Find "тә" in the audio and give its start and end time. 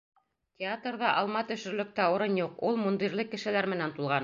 2.01-2.09